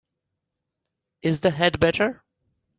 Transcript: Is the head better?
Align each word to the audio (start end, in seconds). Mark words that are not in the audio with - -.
Is 1.21 1.41
the 1.41 1.51
head 1.51 1.79
better? 1.79 2.23